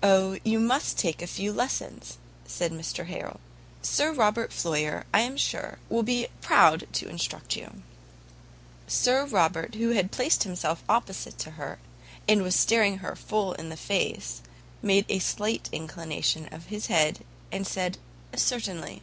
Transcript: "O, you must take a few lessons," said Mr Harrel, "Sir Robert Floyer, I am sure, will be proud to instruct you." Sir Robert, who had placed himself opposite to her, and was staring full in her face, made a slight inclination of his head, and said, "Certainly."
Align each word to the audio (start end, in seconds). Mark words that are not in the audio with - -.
"O, 0.00 0.38
you 0.44 0.60
must 0.60 0.96
take 0.96 1.20
a 1.20 1.26
few 1.26 1.52
lessons," 1.52 2.18
said 2.46 2.70
Mr 2.70 3.06
Harrel, 3.08 3.40
"Sir 3.82 4.12
Robert 4.12 4.52
Floyer, 4.52 5.06
I 5.12 5.22
am 5.22 5.36
sure, 5.36 5.80
will 5.88 6.04
be 6.04 6.28
proud 6.40 6.86
to 6.92 7.08
instruct 7.08 7.56
you." 7.56 7.82
Sir 8.86 9.24
Robert, 9.26 9.74
who 9.74 9.88
had 9.88 10.12
placed 10.12 10.44
himself 10.44 10.84
opposite 10.88 11.36
to 11.38 11.50
her, 11.58 11.80
and 12.28 12.42
was 12.44 12.54
staring 12.54 13.00
full 13.00 13.54
in 13.54 13.72
her 13.72 13.76
face, 13.76 14.40
made 14.82 15.04
a 15.08 15.18
slight 15.18 15.68
inclination 15.72 16.46
of 16.52 16.66
his 16.66 16.86
head, 16.86 17.24
and 17.50 17.66
said, 17.66 17.98
"Certainly." 18.36 19.02